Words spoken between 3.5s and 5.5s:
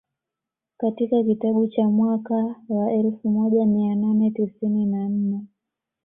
mia nane tisini na nne